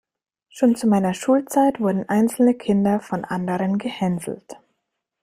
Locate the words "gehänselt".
3.77-4.57